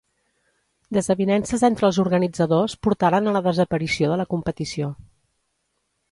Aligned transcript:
Desavinences 0.97 1.65
entre 1.67 1.85
els 1.89 1.99
organitzadors 2.03 2.75
portaren 2.87 3.31
a 3.31 3.33
la 3.35 3.43
desaparició 3.49 4.09
de 4.13 4.17
la 4.23 4.25
competició. 4.33 4.89